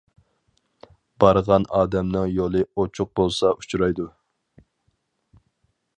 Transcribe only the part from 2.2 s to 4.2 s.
يولى ئوچۇق بولسا ئۇچرايدۇ.